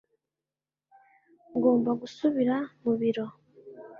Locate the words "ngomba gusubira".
1.55-2.55